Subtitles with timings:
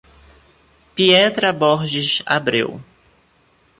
[0.95, 2.81] Pietra Borges Abreu